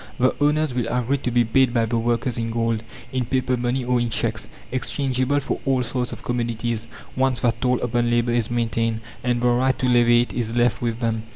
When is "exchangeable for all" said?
4.71-5.83